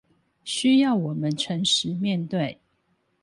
[0.43, 2.59] 需要我們誠實面對